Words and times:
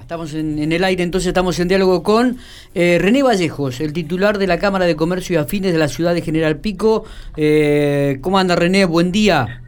estamos 0.00 0.34
en, 0.34 0.72
el 0.72 0.84
aire, 0.84 1.02
entonces 1.02 1.28
estamos 1.28 1.58
en 1.60 1.68
diálogo 1.68 2.02
con 2.02 2.38
eh, 2.74 2.98
René 3.00 3.22
Vallejos, 3.22 3.80
el 3.80 3.92
titular 3.92 4.38
de 4.38 4.46
la 4.46 4.58
Cámara 4.58 4.86
de 4.86 4.96
Comercio 4.96 5.34
y 5.34 5.36
Afines 5.36 5.72
de 5.72 5.78
la 5.78 5.88
ciudad 5.88 6.14
de 6.14 6.22
General 6.22 6.56
Pico. 6.56 7.04
Eh, 7.36 8.18
¿Cómo 8.20 8.38
anda 8.38 8.56
René? 8.56 8.84
Buen 8.84 9.12
día. 9.12 9.62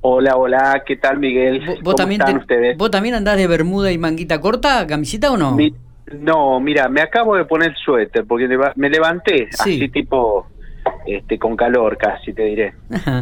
Hola, 0.00 0.36
hola, 0.36 0.82
¿qué 0.86 0.96
tal 0.96 1.18
Miguel? 1.18 1.64
¿Vos, 1.64 1.78
¿Cómo 1.82 1.94
también 1.94 2.20
están 2.20 2.36
ustedes? 2.36 2.76
¿Vos 2.76 2.90
también 2.90 3.14
andás 3.14 3.36
de 3.36 3.46
bermuda 3.46 3.90
y 3.90 3.96
manguita 3.96 4.40
corta, 4.40 4.86
camisita 4.86 5.32
o 5.32 5.36
no? 5.36 5.56
no, 6.12 6.60
mira, 6.60 6.88
me 6.88 7.00
acabo 7.00 7.34
de 7.36 7.46
poner 7.46 7.74
suéter 7.76 8.26
porque 8.26 8.46
me 8.76 8.90
levanté 8.90 9.48
así 9.52 9.88
tipo 9.88 10.46
este, 11.06 11.38
con 11.38 11.56
calor 11.56 11.96
casi, 11.96 12.32
te 12.32 12.44
diré. 12.44 12.74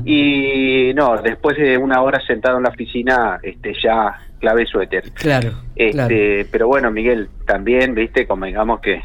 Y 0.05 0.93
no, 0.95 1.21
después 1.21 1.57
de 1.57 1.77
una 1.79 2.03
hora 2.03 2.21
sentado 2.27 2.59
en 2.59 2.65
la 2.65 2.71
oficina, 2.71 3.39
este, 3.43 3.75
ya 3.83 4.19
clave 4.41 4.67
suéter. 4.67 5.11
Claro, 5.13 5.53
este, 5.77 6.47
Pero 6.51 6.67
bueno, 6.69 6.91
Miguel, 6.91 7.29
también, 7.47 7.95
viste, 7.95 8.27
convengamos 8.27 8.81
que 8.81 9.03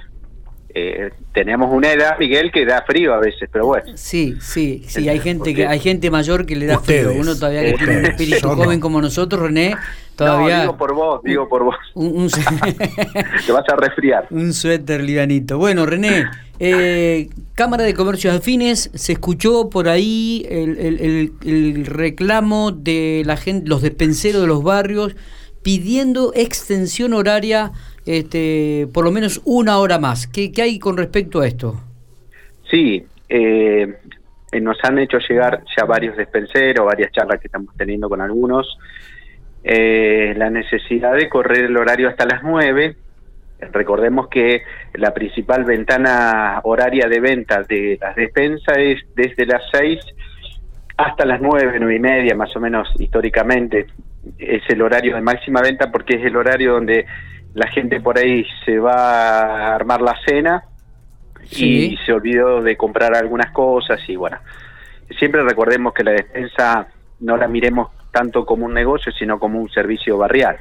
eh, 0.79 1.11
tenemos 1.33 1.73
una 1.73 1.91
edad, 1.91 2.19
Miguel, 2.19 2.51
que 2.51 2.63
da 2.63 2.83
frío 2.83 3.13
a 3.13 3.19
veces, 3.19 3.49
pero 3.51 3.65
bueno. 3.65 3.85
Sí, 3.95 4.35
sí, 4.39 4.83
sí, 4.87 5.09
hay 5.09 5.19
gente 5.19 5.55
que 5.55 5.65
hay 5.65 5.79
gente 5.79 6.11
mayor 6.11 6.45
que 6.45 6.55
le 6.55 6.67
da 6.67 6.79
frío. 6.79 7.13
Uno 7.13 7.35
todavía 7.35 7.63
que 7.63 7.73
tiene 7.73 7.97
un 7.97 8.05
espíritu 8.05 8.49
joven 8.49 8.79
como 8.79 9.01
nosotros, 9.01 9.41
René, 9.41 9.75
todavía... 10.15 10.57
No, 10.57 10.61
digo 10.61 10.77
por 10.77 10.93
vos, 10.93 11.21
digo 11.23 11.49
por 11.49 11.63
vos. 11.63 11.75
Te 13.45 13.51
vas 13.51 13.65
a 13.69 13.75
resfriar. 13.75 14.27
Un 14.31 14.53
suéter 14.53 15.01
livianito. 15.01 15.57
Bueno, 15.57 15.87
René, 15.87 16.25
eh, 16.59 17.29
Cámara 17.55 17.83
de 17.83 17.95
Comercios 17.95 18.35
Afines, 18.35 18.91
se 18.93 19.13
escuchó 19.13 19.71
por 19.71 19.89
ahí 19.89 20.45
el, 20.47 21.85
reclamo 21.87 22.71
de 22.71 23.23
la 23.25 23.35
gente, 23.37 23.67
los 23.67 23.81
despenseros 23.81 24.41
de 24.41 24.47
los 24.47 24.61
barrios 24.61 25.15
pidiendo 25.63 26.33
extensión 26.35 27.13
horaria 27.13 27.71
este, 28.07 28.87
por 28.93 29.03
lo 29.03 29.11
menos 29.11 29.41
una 29.45 29.77
hora 29.77 29.99
más. 29.99 30.27
¿Qué, 30.27 30.51
hay 30.61 30.79
con 30.79 30.97
respecto 30.97 31.41
a 31.41 31.47
esto? 31.47 31.79
Sí, 32.69 33.05
eh, 33.29 33.97
eh, 34.51 34.59
nos 34.59 34.77
han 34.83 34.99
hecho 34.99 35.19
llegar 35.19 35.63
ya 35.77 35.85
varios 35.85 36.17
despenseros, 36.17 36.85
varias 36.85 37.11
charlas 37.11 37.39
que 37.39 37.47
estamos 37.47 37.75
teniendo 37.77 38.09
con 38.09 38.21
algunos. 38.21 38.77
la 39.63 40.49
necesidad 40.49 41.13
de 41.15 41.27
correr 41.27 41.65
el 41.65 41.77
horario 41.77 42.09
hasta 42.09 42.25
las 42.25 42.41
nueve 42.41 42.95
Recordemos 43.59 44.27
que 44.27 44.63
la 44.93 45.13
principal 45.13 45.63
ventana 45.65 46.59
horaria 46.63 47.07
de 47.07 47.19
venta 47.19 47.63
de 47.63 47.97
las 47.99 48.15
despensas 48.15 48.77
es 48.77 48.99
desde 49.15 49.47
las 49.47 49.63
6 49.71 49.99
hasta 50.95 51.25
las 51.25 51.41
9, 51.41 51.77
9 51.79 51.95
y 51.95 51.99
media, 51.99 52.35
más 52.35 52.55
o 52.55 52.59
menos 52.59 52.87
históricamente. 52.99 53.87
Es 54.37 54.61
el 54.69 54.81
horario 54.81 55.15
de 55.15 55.21
máxima 55.21 55.61
venta 55.61 55.91
porque 55.91 56.17
es 56.17 56.25
el 56.25 56.35
horario 56.35 56.73
donde 56.73 57.05
la 57.57 57.67
gente 57.69 57.99
por 57.99 58.19
ahí 58.19 58.45
se 58.63 58.77
va 58.77 58.91
a 58.91 59.75
armar 59.75 59.99
la 59.99 60.15
cena 60.23 60.63
y 61.49 61.97
se 62.05 62.13
olvidó 62.13 62.61
de 62.61 62.77
comprar 62.77 63.15
algunas 63.15 63.51
cosas 63.51 63.99
y 64.07 64.15
bueno, 64.15 64.37
siempre 65.17 65.41
recordemos 65.41 65.91
que 65.91 66.03
la 66.03 66.11
despensa 66.11 66.87
no 67.19 67.35
la 67.35 67.47
miremos 67.47 67.89
tanto 68.11 68.45
como 68.45 68.67
un 68.67 68.75
negocio, 68.75 69.11
sino 69.11 69.39
como 69.39 69.59
un 69.59 69.69
servicio 69.71 70.19
barrial. 70.19 70.57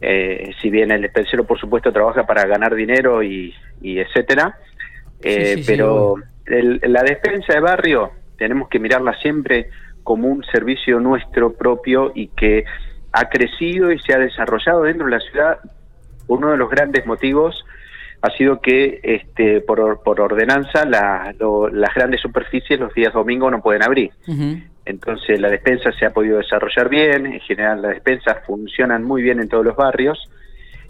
Eh, 0.00 0.50
si 0.62 0.70
bien 0.70 0.90
el 0.92 1.02
despensero 1.02 1.44
por 1.44 1.60
supuesto 1.60 1.92
trabaja 1.92 2.24
para 2.24 2.46
ganar 2.46 2.74
dinero 2.74 3.22
y, 3.22 3.54
etcétera, 3.82 4.58
eh, 5.22 5.62
pero 5.66 6.14
la 6.46 7.02
despensa 7.02 7.52
de 7.52 7.60
barrio 7.60 8.12
tenemos 8.38 8.70
que 8.70 8.78
mirarla 8.78 9.12
siempre 9.18 9.68
como 10.02 10.28
un 10.28 10.42
servicio 10.44 11.00
nuestro 11.00 11.52
propio 11.52 12.12
y 12.14 12.28
que 12.28 12.64
ha 13.12 13.28
crecido 13.28 13.92
y 13.92 13.98
se 13.98 14.14
ha 14.14 14.18
desarrollado 14.18 14.84
dentro 14.84 15.04
de 15.04 15.12
la 15.12 15.20
ciudad. 15.20 15.58
Uno 16.28 16.50
de 16.50 16.56
los 16.56 16.70
grandes 16.70 17.06
motivos 17.06 17.64
ha 18.22 18.30
sido 18.30 18.60
que 18.60 19.00
este, 19.02 19.60
por, 19.60 20.02
por 20.02 20.20
ordenanza 20.20 20.86
las 20.86 21.94
grandes 21.94 22.20
superficies 22.22 22.80
los 22.80 22.94
días 22.94 23.12
domingos 23.12 23.52
no 23.52 23.60
pueden 23.60 23.82
abrir. 23.82 24.12
Entonces 24.86 25.38
la 25.40 25.50
despensa 25.50 25.92
se 25.92 26.06
ha 26.06 26.10
podido 26.10 26.38
desarrollar 26.38 26.88
bien, 26.88 27.26
en 27.26 27.40
general 27.40 27.82
las 27.82 27.92
despensas 27.92 28.38
funcionan 28.46 29.04
muy 29.04 29.22
bien 29.22 29.40
en 29.40 29.48
todos 29.48 29.64
los 29.64 29.76
barrios. 29.76 30.30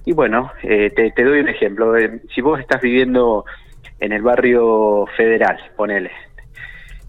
Y 0.05 0.12
bueno, 0.12 0.53
eh, 0.62 0.91
te, 0.94 1.25
doy 1.25 1.41
un 1.41 1.49
ejemplo. 1.49 1.93
si 2.33 2.41
vos 2.41 2.61
estás 2.61 2.81
viviendo 2.81 3.44
en 3.99 4.12
el 4.12 4.23
barrio 4.23 5.06
federal, 5.17 5.59
ponele, 5.77 6.11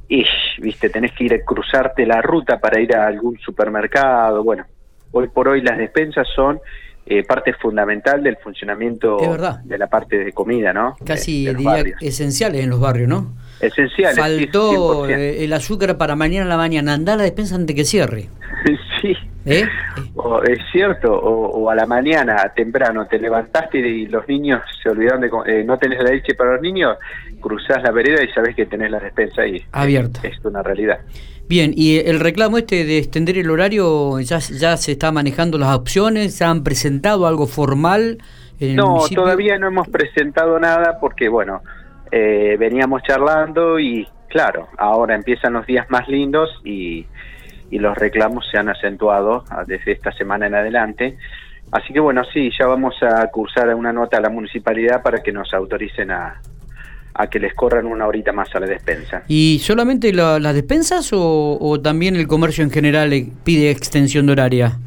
y 0.07 0.25
viste, 0.59 0.89
tenés 0.89 1.11
que 1.13 1.25
ir 1.25 1.33
a 1.33 1.43
cruzarte 1.43 2.05
la 2.05 2.21
ruta 2.21 2.59
para 2.59 2.79
ir 2.79 2.95
a 2.95 3.07
algún 3.07 3.37
supermercado. 3.39 4.43
Bueno, 4.43 4.65
hoy 5.11 5.27
por 5.27 5.47
hoy 5.47 5.61
las 5.61 5.77
despensas 5.77 6.27
son 6.35 6.59
eh, 7.05 7.23
parte 7.23 7.53
fundamental 7.53 8.23
del 8.23 8.37
funcionamiento 8.37 9.17
de 9.63 9.77
la 9.77 9.87
parte 9.87 10.17
de 10.17 10.31
comida, 10.31 10.73
¿no? 10.73 10.95
Casi 11.05 11.47
esenciales 12.01 12.63
en 12.63 12.69
los 12.69 12.79
barrios, 12.79 13.07
¿no? 13.07 13.33
Esenciales. 13.59 14.17
Faltó 14.17 15.07
eh, 15.07 15.43
el 15.43 15.53
azúcar 15.53 15.97
para 15.97 16.15
mañana 16.15 16.45
a 16.45 16.49
la 16.49 16.57
mañana, 16.57 16.93
andá 16.93 17.13
a 17.13 17.17
la 17.17 17.23
despensa 17.23 17.55
antes 17.55 17.75
que 17.75 17.85
cierre. 17.85 18.29
sí. 19.01 19.15
¿Eh? 19.45 19.67
es 20.47 20.59
cierto, 20.71 21.13
o, 21.13 21.69
a 21.69 21.75
la 21.75 21.85
mañana 21.85 22.51
temprano 22.55 23.05
te 23.05 23.19
levantaste 23.19 23.77
y 23.77 24.07
los 24.07 24.27
niños 24.27 24.61
se 24.81 24.89
olvidaron 24.89 25.21
de 25.21 25.63
no 25.63 25.77
tenés 25.77 26.03
la 26.03 26.09
leche 26.09 26.33
para 26.33 26.53
los 26.53 26.61
niños, 26.61 26.97
cruzás 27.39 27.83
la 27.83 27.91
vereda 27.91 28.23
y 28.23 28.27
sabés 28.29 28.55
que 28.55 28.65
tenés 28.65 28.89
la 28.89 28.99
despensa 28.99 29.43
ahí. 29.43 29.63
Abierta. 29.71 30.21
Es 30.23 30.43
una 30.43 30.63
realidad. 30.63 30.99
Bien, 31.47 31.73
y 31.75 31.99
el 31.99 32.19
reclamo 32.19 32.57
este 32.57 32.85
de 32.85 32.97
extender 32.97 33.37
el 33.37 33.51
horario, 33.51 34.19
¿ya, 34.19 34.39
ya 34.39 34.77
se 34.77 34.93
está 34.93 35.11
manejando 35.11 35.59
las 35.59 35.75
opciones? 35.75 36.35
¿Se 36.35 36.43
han 36.43 36.63
presentado 36.63 37.27
algo 37.27 37.45
formal? 37.45 38.17
En 38.59 38.75
no, 38.75 39.01
todavía 39.13 39.59
no 39.59 39.67
hemos 39.67 39.87
presentado 39.87 40.59
nada 40.59 40.97
porque, 40.99 41.29
bueno, 41.29 41.61
eh, 42.11 42.55
veníamos 42.57 43.03
charlando 43.03 43.79
y, 43.79 44.07
claro, 44.27 44.69
ahora 44.79 45.13
empiezan 45.13 45.53
los 45.53 45.67
días 45.67 45.85
más 45.89 46.07
lindos 46.07 46.49
y, 46.63 47.05
y 47.75 47.79
los 47.79 47.97
reclamos 47.97 48.47
se 48.49 48.57
han 48.57 48.69
acentuado 48.69 49.43
desde 49.67 49.91
esta 49.91 50.13
semana 50.13 50.47
en 50.47 50.55
adelante. 50.55 51.17
Así 51.73 51.91
que, 51.91 51.99
bueno, 51.99 52.23
sí, 52.31 52.49
ya 52.57 52.67
vamos 52.67 52.95
a 53.03 53.27
cursar 53.27 53.75
una 53.75 53.91
nota 53.91 54.17
a 54.17 54.21
la 54.21 54.29
municipalidad 54.29 55.03
para 55.03 55.21
que 55.21 55.33
nos 55.33 55.53
autoricen 55.53 56.09
a, 56.09 56.39
a 57.13 57.27
que 57.27 57.37
les 57.37 57.53
corran 57.53 57.85
una 57.85 58.07
horita 58.07 58.31
más 58.31 58.47
a 58.55 58.61
la 58.61 58.67
despensa. 58.67 59.23
¿Y 59.27 59.59
solamente 59.61 60.13
las 60.13 60.53
despensas 60.53 61.09
o, 61.11 61.81
también 61.83 62.15
el 62.15 62.27
comercio 62.27 62.63
en 62.63 62.71
general 62.71 63.11
pide 63.43 63.71
extensión 63.71 64.25
de 64.27 64.31
horaria? 64.31 64.79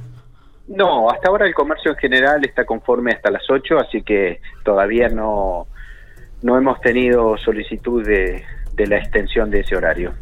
No, 0.67 1.11
hasta 1.11 1.29
ahora 1.29 1.47
el 1.47 1.53
comercio 1.53 1.91
en 1.91 1.99
general 1.99 2.41
está 2.47 2.65
conforme 2.65 3.13
hasta 3.13 3.31
las 3.31 3.43
8, 3.51 3.81
así 3.81 4.01
que 4.01 4.41
todavía 4.65 5.11
no, 5.11 5.67
no 6.41 6.57
hemos 6.57 6.81
tenido 6.81 7.37
solicitud 7.37 8.03
de, 8.07 8.45
la 8.79 8.97
extensión 8.97 9.51
de 9.51 9.61
ese 9.61 9.77
horario. 9.77 10.15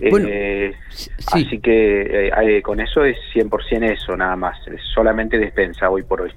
Eh, 0.00 0.72
así 1.26 1.58
que 1.60 2.28
eh, 2.28 2.62
con 2.62 2.80
eso 2.80 3.04
es 3.04 3.16
100% 3.34 3.92
eso, 3.92 4.16
nada 4.16 4.36
más, 4.36 4.56
es 4.66 4.80
solamente 4.94 5.38
despensa 5.38 5.90
hoy 5.90 6.02
por 6.02 6.22
hoy. 6.22 6.32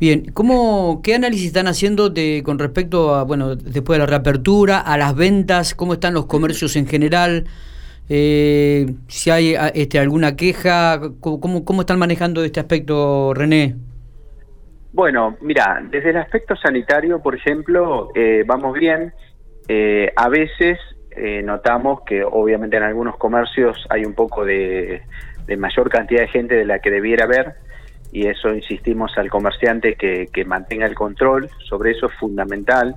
Bien, 0.00 0.32
¿cómo, 0.32 1.00
¿qué 1.02 1.14
análisis 1.14 1.46
están 1.46 1.68
haciendo 1.68 2.10
de, 2.10 2.42
con 2.44 2.58
respecto 2.58 3.14
a, 3.14 3.22
bueno, 3.22 3.54
después 3.54 3.96
de 3.96 4.00
la 4.00 4.06
reapertura, 4.06 4.80
a 4.80 4.98
las 4.98 5.14
ventas, 5.14 5.74
cómo 5.74 5.92
están 5.92 6.14
los 6.14 6.26
comercios 6.26 6.74
en 6.74 6.86
general? 6.88 7.44
Eh, 8.08 8.86
si 9.06 9.30
hay 9.30 9.54
este, 9.74 10.00
alguna 10.00 10.34
queja, 10.34 11.00
¿cómo, 11.20 11.64
¿cómo 11.64 11.82
están 11.82 11.98
manejando 11.98 12.42
este 12.42 12.58
aspecto, 12.58 13.32
René? 13.32 13.76
Bueno, 14.92 15.36
mira, 15.40 15.82
desde 15.90 16.10
el 16.10 16.18
aspecto 16.18 16.54
sanitario, 16.56 17.22
por 17.22 17.34
ejemplo, 17.34 18.10
eh, 18.14 18.44
vamos 18.46 18.78
bien. 18.78 19.12
Eh, 19.68 20.12
a 20.16 20.28
veces 20.28 20.78
notamos 21.44 22.02
que 22.02 22.24
obviamente 22.24 22.76
en 22.76 22.82
algunos 22.82 23.16
comercios 23.16 23.86
hay 23.90 24.04
un 24.04 24.14
poco 24.14 24.44
de, 24.44 25.02
de 25.46 25.56
mayor 25.56 25.90
cantidad 25.90 26.22
de 26.22 26.28
gente 26.28 26.54
de 26.54 26.64
la 26.64 26.78
que 26.78 26.90
debiera 26.90 27.24
haber 27.24 27.54
y 28.12 28.26
eso 28.26 28.54
insistimos 28.54 29.16
al 29.16 29.30
comerciante 29.30 29.94
que, 29.94 30.28
que 30.32 30.44
mantenga 30.44 30.86
el 30.86 30.94
control, 30.94 31.48
sobre 31.66 31.92
eso 31.92 32.06
es 32.06 32.14
fundamental 32.14 32.94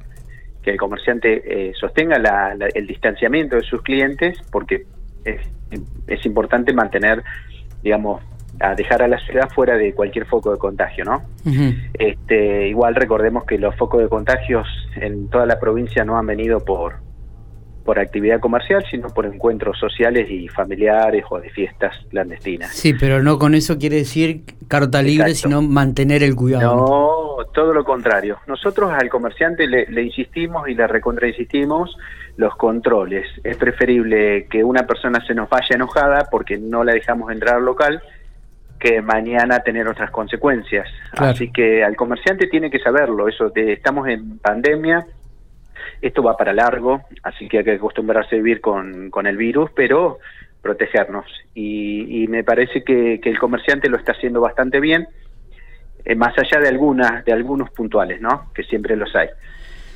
que 0.61 0.71
el 0.71 0.77
comerciante 0.77 1.69
eh, 1.69 1.73
sostenga 1.79 2.17
el 2.73 2.87
distanciamiento 2.87 3.55
de 3.55 3.61
sus 3.61 3.81
clientes 3.81 4.37
porque 4.51 4.85
es, 5.23 5.39
es, 6.07 6.25
importante 6.25 6.73
mantener, 6.73 7.23
digamos, 7.83 8.21
a 8.59 8.73
dejar 8.73 9.03
a 9.03 9.07
la 9.07 9.19
ciudad 9.19 9.49
fuera 9.53 9.77
de 9.77 9.93
cualquier 9.93 10.25
foco 10.25 10.51
de 10.51 10.57
contagio, 10.57 11.05
¿no? 11.05 11.21
este, 11.93 12.67
igual 12.67 12.95
recordemos 12.95 13.45
que 13.45 13.57
los 13.57 13.75
focos 13.75 14.01
de 14.01 14.09
contagios 14.09 14.67
en 14.95 15.29
toda 15.29 15.45
la 15.45 15.59
provincia 15.59 16.03
no 16.03 16.17
han 16.17 16.25
venido 16.25 16.65
por, 16.65 16.95
por 17.85 17.99
actividad 17.99 18.39
comercial, 18.39 18.83
sino 18.89 19.09
por 19.09 19.27
encuentros 19.27 19.77
sociales 19.77 20.29
y 20.29 20.47
familiares 20.47 21.23
o 21.29 21.39
de 21.39 21.51
fiestas 21.51 21.95
clandestinas. 22.09 22.73
Sí, 22.73 22.95
pero 22.95 23.21
no 23.21 23.37
con 23.37 23.53
eso 23.53 23.77
quiere 23.77 23.97
decir 23.97 24.41
carta 24.67 25.03
libre, 25.03 25.35
sino 25.35 25.61
mantener 25.61 26.23
el 26.23 26.35
cuidado. 26.35 26.75
No, 26.75 27.45
todo 27.53 27.73
lo 27.73 27.85
contrario. 27.85 28.39
Nosotros 28.47 28.91
al 28.91 29.07
comerciante 29.09 29.67
le, 29.67 30.01
insistimos 30.01 30.67
y 30.67 30.73
le 30.73 30.87
recontrainsistimos 30.87 31.95
los 32.37 32.55
controles. 32.55 33.27
Es 33.43 33.55
preferible 33.55 34.47
que 34.49 34.63
una 34.63 34.87
persona 34.87 35.23
se 35.25 35.35
nos 35.35 35.47
vaya 35.47 35.75
enojada 35.75 36.27
porque 36.31 36.57
no 36.57 36.83
la 36.83 36.93
dejamos 36.93 37.31
entrar 37.31 37.57
al 37.57 37.65
local 37.65 38.01
que 38.79 39.03
mañana 39.03 39.59
tener 39.59 39.87
otras 39.87 40.09
consecuencias. 40.09 40.87
Así 41.11 41.51
que 41.51 41.83
al 41.83 41.95
comerciante 41.95 42.47
tiene 42.47 42.71
que 42.71 42.79
saberlo, 42.79 43.27
eso 43.27 43.49
de, 43.49 43.73
estamos 43.73 44.07
en 44.07 44.39
pandemia, 44.39 45.05
esto 46.01 46.23
va 46.23 46.37
para 46.37 46.53
largo, 46.53 47.01
así 47.23 47.47
que 47.47 47.59
hay 47.59 47.63
que 47.63 47.73
acostumbrarse 47.73 48.35
a 48.35 48.37
vivir 48.37 48.61
con, 48.61 49.09
con 49.09 49.27
el 49.27 49.37
virus, 49.37 49.71
pero 49.75 50.19
protegernos. 50.65 51.27
Y, 51.53 52.25
me 52.27 52.43
parece 52.43 52.83
que, 52.83 53.19
el 53.23 53.37
comerciante 53.37 53.87
lo 53.87 53.97
está 53.97 54.13
haciendo 54.13 54.41
bastante 54.41 54.79
bien, 54.79 55.07
eh, 56.03 56.15
más 56.15 56.33
allá 56.39 56.59
de 56.59 56.69
algunas, 56.69 57.23
de 57.23 57.33
algunos 57.33 57.69
puntuales, 57.69 58.19
¿no? 58.19 58.51
Que 58.51 58.63
siempre 58.63 58.95
los 58.95 59.15
hay. 59.15 59.29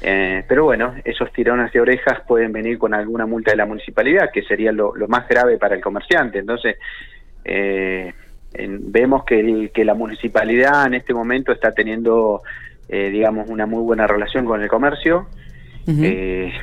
Eh, 0.03 0.43
pero 0.47 0.65
bueno, 0.65 0.93
esos 1.03 1.33
tirones 1.33 1.73
de 1.73 1.81
orejas 1.81 2.21
pueden 2.27 2.51
venir 2.51 2.77
con 2.77 2.93
alguna 2.93 3.25
multa 3.25 3.49
de 3.49 3.57
la 3.57 3.65
municipalidad, 3.65 4.29
que 4.31 4.43
sería 4.43 4.71
lo, 4.71 4.93
más 5.07 5.27
grave 5.27 5.57
para 5.57 5.73
el 5.73 5.81
comerciante. 5.81 6.37
Entonces, 6.37 6.77
eh, 7.43 8.13
vemos 8.53 9.23
que, 9.23 9.71
que 9.73 9.83
la 9.83 9.95
municipalidad 9.95 10.85
en 10.85 10.93
este 10.93 11.15
momento 11.15 11.51
está 11.51 11.73
teniendo, 11.73 12.43
digamos, 12.87 13.49
una 13.49 13.65
muy 13.65 13.81
buena 13.81 14.05
relación 14.05 14.45
con 14.45 14.61
el 14.61 14.69
comercio 14.69 15.25
eh, 15.89 16.53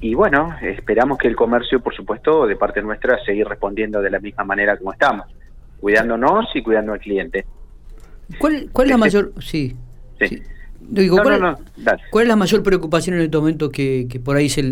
y 0.00 0.14
bueno, 0.14 0.56
esperamos 0.62 1.18
que 1.18 1.28
el 1.28 1.36
comercio, 1.36 1.80
por 1.80 1.94
supuesto, 1.94 2.46
de 2.46 2.56
parte 2.56 2.82
nuestra, 2.82 3.18
seguir 3.24 3.46
respondiendo 3.46 4.00
de 4.00 4.10
la 4.10 4.20
misma 4.20 4.44
manera 4.44 4.76
como 4.76 4.92
estamos, 4.92 5.26
cuidándonos 5.80 6.46
y 6.54 6.62
cuidando 6.62 6.92
al 6.92 7.00
cliente. 7.00 7.46
¿Cuál, 8.38 8.68
cuál 8.72 8.86
es 8.86 8.90
la 8.90 8.98
mayor... 8.98 9.32
Sí. 9.40 9.76
Digo, 10.88 11.18
¿cuál, 11.22 11.56
¿cuál, 12.10 12.22
es 12.22 12.28
la 12.28 12.36
mayor 12.36 12.62
preocupación 12.62 13.16
en 13.16 13.22
este 13.22 13.36
momento 13.36 13.70
que, 13.70 14.06
por 14.24 14.36
ahí 14.36 14.48
se 14.48 14.62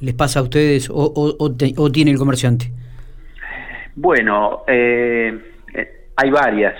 les 0.00 0.14
pasa 0.14 0.40
a 0.40 0.42
ustedes 0.42 0.88
o, 0.88 1.36
o, 1.38 1.92
tiene 1.92 2.10
el 2.10 2.18
comerciante? 2.18 2.72
Bueno, 3.94 4.62
eh, 4.66 5.38
eh, 5.74 6.08
hay 6.16 6.30
varias. 6.30 6.74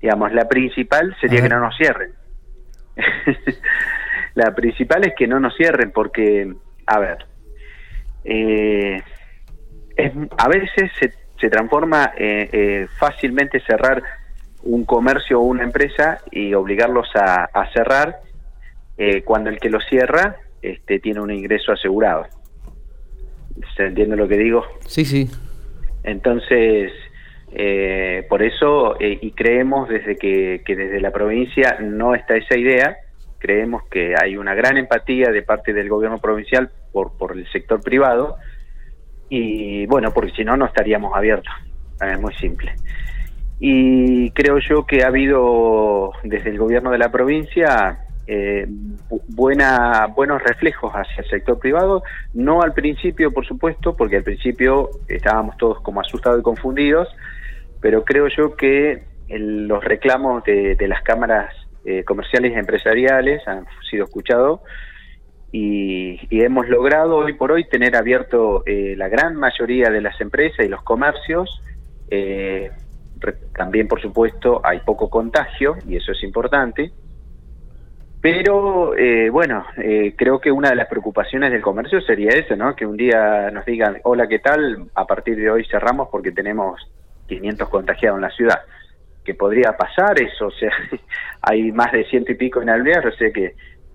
Digamos, 0.00 0.32
la 0.32 0.48
principal 0.48 1.14
sería 1.20 1.42
que 1.42 1.48
no 1.48 1.60
nos 1.60 1.76
cierren. 1.76 2.12
La 4.34 4.54
principal 4.54 5.04
es 5.04 5.14
que 5.14 5.26
no 5.26 5.40
nos 5.40 5.54
cierren 5.56 5.90
porque, 5.90 6.54
a 6.86 6.98
ver, 6.98 7.26
eh, 8.24 9.02
a 10.38 10.48
veces 10.48 10.90
se, 10.98 11.12
se 11.40 11.50
transforma 11.50 12.12
eh, 12.16 12.48
eh, 12.52 12.86
fácilmente 12.98 13.60
cerrar 13.60 14.02
un 14.62 14.84
comercio 14.84 15.40
o 15.40 15.44
una 15.44 15.64
empresa 15.64 16.20
y 16.30 16.54
obligarlos 16.54 17.08
a, 17.14 17.48
cerrar 17.72 18.20
cuando 19.24 19.50
el 19.50 19.58
que 19.58 19.68
lo 19.68 19.80
cierra 19.80 20.36
este, 20.60 21.00
tiene 21.00 21.18
un 21.20 21.32
ingreso 21.32 21.72
asegurado. 21.72 22.26
¿Se 23.76 23.86
entiende 23.86 24.14
lo 24.14 24.28
que 24.28 24.36
digo? 24.36 24.64
Sí, 24.86 25.04
sí. 25.04 25.28
Entonces, 26.04 26.92
por 28.28 28.42
eso, 28.44 28.96
y 29.00 29.32
creemos 29.32 29.88
desde 29.88 30.14
que, 30.14 30.62
que 30.64 30.76
desde 30.76 31.00
la 31.00 31.10
provincia 31.10 31.78
no 31.80 32.14
está 32.14 32.36
esa 32.36 32.56
idea, 32.56 32.96
creemos 33.42 33.82
que 33.90 34.14
hay 34.16 34.36
una 34.36 34.54
gran 34.54 34.76
empatía 34.76 35.32
de 35.32 35.42
parte 35.42 35.72
del 35.72 35.88
gobierno 35.88 36.18
provincial 36.18 36.70
por, 36.92 37.18
por 37.18 37.36
el 37.36 37.50
sector 37.50 37.82
privado 37.82 38.36
y 39.28 39.84
bueno, 39.86 40.12
porque 40.12 40.30
si 40.32 40.44
no, 40.44 40.56
no 40.56 40.66
estaríamos 40.66 41.16
abiertos, 41.16 41.52
es 42.00 42.20
muy 42.20 42.32
simple. 42.34 42.74
Y 43.58 44.30
creo 44.30 44.58
yo 44.58 44.86
que 44.86 45.02
ha 45.02 45.08
habido 45.08 46.12
desde 46.22 46.50
el 46.50 46.58
gobierno 46.58 46.90
de 46.90 46.98
la 46.98 47.10
provincia 47.10 47.98
eh, 48.26 48.66
buena, 49.28 50.06
buenos 50.06 50.40
reflejos 50.42 50.92
hacia 50.92 51.22
el 51.22 51.30
sector 51.30 51.58
privado, 51.58 52.02
no 52.34 52.62
al 52.62 52.74
principio, 52.74 53.32
por 53.32 53.44
supuesto, 53.44 53.96
porque 53.96 54.18
al 54.18 54.22
principio 54.22 54.90
estábamos 55.08 55.56
todos 55.56 55.80
como 55.80 56.00
asustados 56.00 56.40
y 56.40 56.42
confundidos, 56.42 57.08
pero 57.80 58.04
creo 58.04 58.28
yo 58.28 58.54
que 58.54 59.02
los 59.28 59.82
reclamos 59.82 60.44
de, 60.44 60.76
de 60.76 60.88
las 60.88 61.02
cámaras 61.02 61.54
eh, 61.84 62.04
comerciales 62.04 62.52
y 62.52 62.54
empresariales 62.54 63.46
han 63.48 63.66
sido 63.90 64.04
escuchados 64.04 64.60
y, 65.50 66.20
hemos 66.30 66.68
logrado 66.68 67.16
hoy 67.16 67.34
por 67.34 67.52
hoy 67.52 67.64
tener 67.68 67.96
abierto 67.96 68.62
eh, 68.66 68.94
la 68.96 69.08
gran 69.08 69.36
mayoría 69.36 69.90
de 69.90 70.00
las 70.00 70.20
empresas 70.20 70.64
y 70.64 70.68
los 70.68 70.82
comercios. 70.82 71.60
Eh, 72.08 72.70
también, 73.54 73.88
por 73.88 74.00
supuesto, 74.00 74.60
hay 74.64 74.80
poco 74.80 75.10
contagio 75.10 75.76
y 75.86 75.96
eso 75.96 76.12
es 76.12 76.22
importante. 76.22 76.92
Pero 78.20 78.94
bueno, 79.32 79.66
creo 80.16 80.40
que 80.40 80.52
una 80.52 80.70
de 80.70 80.76
las 80.76 80.86
preocupaciones 80.86 81.50
del 81.50 81.60
comercio 81.60 82.00
sería 82.02 82.30
eso, 82.30 82.54
¿no? 82.54 82.76
Que 82.76 82.86
un 82.86 82.96
día 82.96 83.50
nos 83.50 83.64
digan, 83.64 83.98
hola, 84.04 84.28
¿qué 84.28 84.38
tal? 84.38 84.88
A 84.94 85.06
partir 85.06 85.36
de 85.36 85.50
hoy 85.50 85.64
cerramos 85.64 86.08
porque 86.08 86.30
tenemos 86.30 86.80
500 87.26 87.68
contagiados 87.68 88.18
en 88.18 88.22
la 88.22 88.30
ciudad 88.30 88.60
que 89.24 89.34
podría 89.34 89.76
pasar 89.76 90.20
eso, 90.20 90.46
o 90.46 90.50
sea, 90.50 90.70
hay 91.42 91.72
más 91.72 91.92
de 91.92 92.04
ciento 92.06 92.32
y 92.32 92.34
pico 92.34 92.60
en 92.62 92.70
Alvear, 92.70 93.06
o 93.06 93.12
sea 93.12 93.30
que 93.30 93.54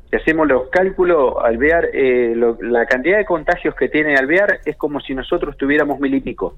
si 0.10 0.16
hacemos 0.16 0.48
los 0.48 0.70
cálculos, 0.70 1.36
Alvear, 1.44 1.90
eh, 1.94 2.34
la 2.62 2.86
cantidad 2.86 3.18
de 3.18 3.26
contagios 3.26 3.76
que 3.76 3.90
tiene 3.90 4.16
Alvear 4.16 4.62
es 4.64 4.78
como 4.78 5.02
si 5.02 5.14
nosotros 5.14 5.58
tuviéramos 5.58 6.00
mil 6.00 6.14
y 6.14 6.22
pico, 6.22 6.56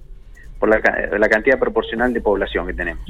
por 0.60 0.69
la, 0.69 1.30
cantidad 1.30 1.57
proporcional 1.57 2.13
de 2.13 2.21
población 2.21 2.68
que 2.68 2.74
tenemos. 2.74 3.04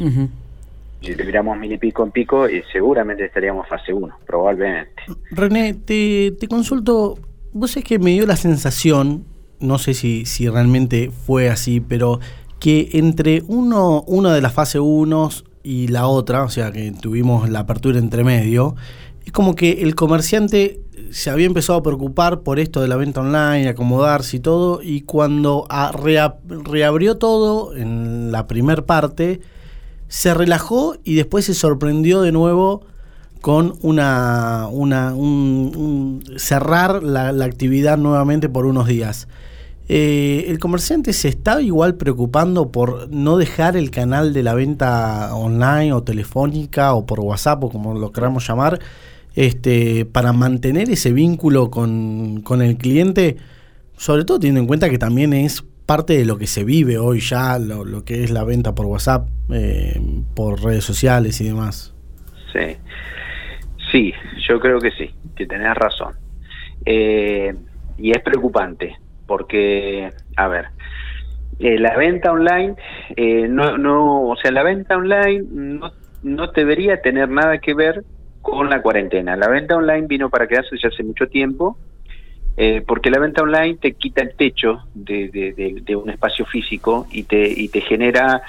Si 1.02 1.16
tuviéramos 1.16 1.58
mil 1.58 1.74
y 1.74 1.78
pico 1.78 2.04
en 2.04 2.12
pico, 2.12 2.50
y 2.50 2.64
seguramente 2.72 3.26
estaríamos 3.26 3.68
fase 3.68 3.92
1, 3.92 4.20
probablemente. 4.26 5.04
René, 5.32 5.74
te, 5.74 6.32
te 6.40 6.48
consulto, 6.48 7.18
vos 7.52 7.76
es 7.76 7.84
que 7.84 8.00
me 8.00 8.12
dio 8.12 8.26
la 8.26 8.36
sensación, 8.38 9.26
no 9.60 9.78
sé 9.78 9.94
si, 9.94 10.26
si 10.26 10.48
realmente 10.48 11.12
fue 11.26 11.50
así, 11.50 11.82
pero 11.82 12.20
que 12.60 12.90
entre 12.94 13.42
uno, 13.48 14.04
una 14.08 14.34
de 14.34 14.42
las 14.42 14.54
fase 14.54 14.80
1 14.80 15.30
y 15.64 15.88
la 15.88 16.08
otra, 16.08 16.44
o 16.44 16.50
sea 16.50 16.72
que 16.72 16.92
tuvimos 16.92 17.50
la 17.50 17.60
apertura 17.60 18.00
entre 18.00 18.24
medio, 18.24 18.76
es 19.26 19.32
como 19.32 19.56
que 19.56 19.84
el 19.84 19.96
comerciante 19.96 20.82
se 21.12 21.30
había 21.30 21.46
empezado 21.46 21.80
a 21.80 21.84
preocupar 21.84 22.42
por 22.42 22.60
esto 22.60 22.82
de 22.82 22.88
la 22.88 22.96
venta 22.96 23.22
online, 23.22 23.68
acomodarse 23.68 24.38
y 24.38 24.40
todo, 24.40 24.82
y 24.82 25.02
cuando 25.02 25.68
reabrió 26.66 27.18
todo 27.18 27.76
en 27.76 28.32
la 28.32 28.48
primer 28.48 28.86
parte, 28.86 29.42
se 30.08 30.34
relajó 30.34 30.96
y 31.04 31.16
después 31.16 31.46
se 31.46 31.54
sorprendió 31.54 32.22
de 32.22 32.32
nuevo 32.32 32.86
con 33.42 33.78
una, 33.82 34.68
una 34.72 35.14
un, 35.14 36.24
cerrar 36.38 37.04
la, 37.04 37.32
la 37.32 37.46
actividad 37.46 37.98
nuevamente 37.98 38.50
por 38.50 38.66
unos 38.66 38.88
días. 38.88 39.28
Eh, 39.92 40.46
el 40.48 40.60
comerciante 40.60 41.14
se 41.14 41.30
está 41.30 41.60
igual 41.64 41.96
preocupando 41.96 42.72
por 42.72 43.10
no 43.10 43.38
dejar 43.38 43.76
el 43.76 43.90
canal 43.90 44.34
de 44.34 44.44
la 44.44 44.54
venta 44.54 45.34
online 45.34 45.94
o 45.94 46.04
telefónica 46.04 46.94
o 46.94 47.08
por 47.08 47.20
WhatsApp 47.20 47.64
o 47.64 47.70
como 47.72 47.96
lo 47.96 48.12
queramos 48.12 48.48
llamar, 48.48 48.78
este, 49.36 50.06
para 50.06 50.32
mantener 50.32 50.92
ese 50.92 51.12
vínculo 51.12 51.72
con, 51.72 52.44
el 52.62 52.78
cliente, 52.78 53.38
sobre 53.98 54.26
todo 54.26 54.38
teniendo 54.38 54.62
en 54.62 54.68
cuenta 54.68 54.92
que 54.92 55.00
también 55.00 55.34
es 55.34 55.64
parte 55.88 56.16
de 56.16 56.26
lo 56.26 56.38
que 56.38 56.46
se 56.46 56.64
vive 56.64 57.00
hoy 57.00 57.20
ya, 57.20 57.58
lo, 57.58 58.06
que 58.06 58.24
es 58.24 58.30
la 58.30 58.44
venta 58.44 58.76
por 58.76 58.86
WhatsApp, 58.86 59.28
eh, 59.52 60.00
por 60.36 60.64
redes 60.64 60.84
sociales 60.84 61.42
y 61.42 61.46
demás. 61.46 61.96
Sí, 62.54 62.78
sí, 63.92 64.14
yo 64.48 64.60
creo 64.60 64.80
que 64.80 64.92
sí, 64.92 65.10
que 65.36 65.48
tenés 65.48 65.74
razón. 65.74 66.14
Eh, 66.86 67.56
y 67.98 68.12
es 68.12 68.22
preocupante 68.22 68.96
porque, 69.30 70.10
a 70.38 70.48
ver, 70.48 70.70
eh, 71.60 71.78
la 71.78 71.96
venta 71.96 72.32
online, 72.32 72.74
eh, 73.16 73.48
no, 73.48 73.78
no, 73.78 74.28
o 74.28 74.36
sea, 74.36 74.50
la 74.50 74.64
venta 74.64 74.98
online 74.98 75.44
no, 75.52 75.92
no 76.24 76.48
debería 76.48 77.00
tener 77.00 77.30
nada 77.30 77.60
que 77.60 77.76
ver 77.76 78.04
con 78.42 78.72
la 78.72 78.82
cuarentena. 78.82 79.36
La 79.36 79.48
venta 79.48 79.78
online 79.78 80.08
vino 80.08 80.32
para 80.32 80.48
quedarse 80.48 80.76
ya 80.82 80.90
hace 80.90 81.04
mucho 81.04 81.28
tiempo, 81.28 81.78
eh, 82.58 82.82
porque 82.88 83.12
la 83.12 83.20
venta 83.20 83.44
online 83.44 83.76
te 83.76 83.94
quita 83.94 84.24
el 84.24 84.34
techo 84.36 84.88
de, 84.96 85.30
de, 85.86 85.96
un 85.96 86.10
espacio 86.10 86.46
físico 86.46 87.06
y 87.12 87.24
te, 87.24 87.48
y 87.48 87.70
te 87.70 87.82
genera 87.82 88.42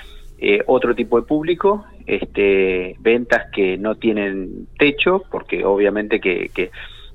otro 0.66 0.94
tipo 0.94 1.20
de 1.20 1.26
público, 1.26 1.84
este, 2.06 2.96
ventas 3.00 3.50
que 3.52 3.76
no 3.76 3.96
tienen 3.96 4.66
techo, 4.78 5.24
porque 5.30 5.62
obviamente 5.62 6.20
que, 6.20 6.48
que 6.54 6.70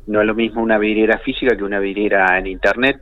no 0.06 0.22
es 0.22 0.28
lo 0.28 0.36
mismo 0.36 0.62
una 0.62 0.78
vidriera 0.78 1.18
física 1.18 1.58
que 1.58 1.64
una 1.64 1.80
vidriera 1.80 2.38
en 2.38 2.46
internet 2.46 3.02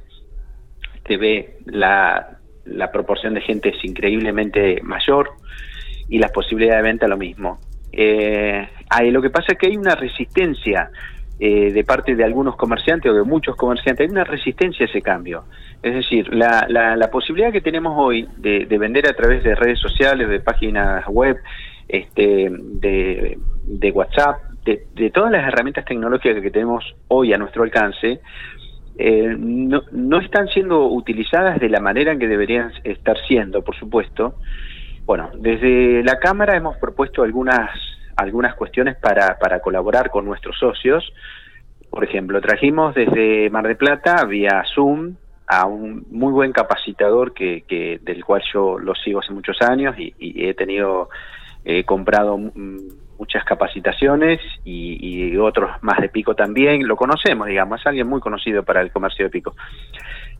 te 1.04 1.18
ve 1.18 1.58
la, 1.66 2.38
la 2.66 2.92
proporción 2.92 3.34
de 3.34 3.42
gente 3.42 3.70
es 3.70 3.84
increíblemente 3.84 4.82
mayor 4.84 5.32
y 6.10 6.20
las 6.20 6.32
posibilidades 6.32 6.84
de 6.84 6.90
venta 6.90 7.08
lo 7.08 7.18
mismo. 7.18 7.60
Eh, 7.92 8.68
lo 9.12 9.22
que 9.22 9.30
pasa 9.30 9.54
es 9.54 9.58
que 9.58 9.68
hay 9.68 9.78
una 9.78 9.96
resistencia 9.96 10.90
eh, 11.40 11.72
de 11.72 11.84
parte 11.84 12.16
de 12.16 12.24
algunos 12.24 12.56
comerciantes 12.56 13.12
o 13.12 13.16
de 13.16 13.24
muchos 13.24 13.56
comerciantes, 13.56 14.08
hay 14.08 14.12
una 14.12 14.24
resistencia 14.24 14.86
a 14.86 14.90
ese 14.90 15.02
cambio. 15.02 15.44
Es 15.82 15.94
decir, 15.94 16.34
la, 16.34 16.66
la, 16.70 17.12
posibilidad 17.12 17.52
que 17.52 17.60
tenemos 17.60 17.94
hoy 17.98 18.28
de, 18.38 18.66
vender 18.78 19.08
a 19.10 19.14
través 19.14 19.44
de 19.44 19.54
redes 19.54 19.80
sociales, 19.80 20.30
de 20.30 20.40
páginas 20.40 21.06
web, 21.08 21.38
este, 21.90 22.50
de, 22.50 23.38
de 23.66 23.92
WhatsApp, 23.92 24.38
de, 24.64 24.86
de 24.94 25.10
todas 25.10 25.32
las 25.32 25.46
herramientas 25.46 25.84
tecnológicas 25.84 26.42
que 26.42 26.52
tenemos 26.52 26.96
hoy 27.10 27.34
a 27.34 27.38
nuestro 27.38 27.64
alcance, 27.64 28.22
eh, 28.98 29.36
no, 29.38 29.84
no 29.92 30.20
están 30.20 30.48
siendo 30.48 30.88
utilizadas 30.88 31.60
de 31.60 31.70
la 31.70 31.80
manera 31.80 32.12
en 32.12 32.20
que 32.20 32.28
deberían 32.28 32.72
estar 32.84 33.18
siendo, 33.28 33.64
por 33.64 33.76
supuesto, 33.76 34.36
Bueno, 35.06 35.32
desde 35.38 36.04
la 36.04 36.20
Cámara 36.20 36.56
hemos 36.56 36.78
propuesto 36.78 37.24
algunas, 37.24 37.70
algunas 38.16 38.56
cuestiones 38.56 38.96
para, 38.98 39.38
para 39.38 39.60
colaborar 39.60 40.10
con 40.10 40.26
nuestros 40.26 40.58
socios. 40.58 41.12
Por 41.90 42.04
ejemplo, 42.04 42.40
trajimos 42.40 42.96
desde 42.96 43.50
Mar 43.50 43.68
de 43.68 43.76
Plata 43.76 44.24
vía 44.26 44.64
Zoom 44.74 45.16
a 45.48 45.66
un 45.66 46.06
muy 46.10 46.32
buen 46.32 46.54
capacitador 46.54 47.34
que, 47.34 47.64
que 47.68 48.00
del 48.02 48.24
cual 48.24 48.42
yo 48.54 48.80
lo 48.80 48.96
sigo 48.96 49.20
hace 49.20 49.34
muchos 49.34 49.62
años 49.62 49.96
y, 49.98 50.14
y 50.18 50.48
he 50.48 50.54
tenido 50.54 51.10
he 51.66 51.84
comprado 51.84 52.38
muchas 53.24 53.46
capacitaciones 53.46 54.42
y, 54.65 54.98
y, 55.00 55.38
otros 55.38 55.72
más 55.82 56.01
de 56.01 56.10
Pico 56.10 56.36
también. 56.36 56.86
Lo 56.86 56.98
conocemos, 56.98 57.48
digamos, 57.48 57.80
es 57.80 57.88
alguien 57.88 58.06
muy 58.06 58.20
conocido 58.20 58.63
para 58.63 58.82
el 58.82 58.92
comercio 58.92 59.24
de 59.25 59.32
Pico. 59.32 59.56